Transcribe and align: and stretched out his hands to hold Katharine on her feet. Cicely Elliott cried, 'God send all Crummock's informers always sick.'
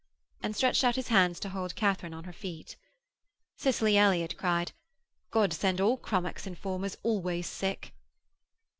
and 0.41 0.55
stretched 0.55 0.83
out 0.83 0.95
his 0.95 1.09
hands 1.09 1.39
to 1.39 1.49
hold 1.49 1.75
Katharine 1.75 2.11
on 2.15 2.23
her 2.23 2.33
feet. 2.33 2.75
Cicely 3.55 3.97
Elliott 3.99 4.35
cried, 4.35 4.71
'God 5.29 5.53
send 5.53 5.79
all 5.79 5.95
Crummock's 5.97 6.47
informers 6.47 6.97
always 7.03 7.45
sick.' 7.45 7.93